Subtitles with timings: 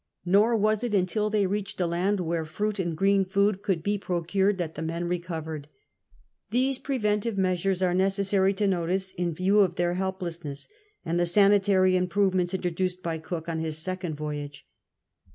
[0.25, 3.99] Nor was it until they reached a land where fmit and green food could be
[3.99, 5.67] procured that the men recovered.
[6.49, 10.67] These pi'evcntive measures are necessary to notice in view of their helplessness
[11.05, 14.65] and the sanitary improvements introduced by Cook on his second voyage.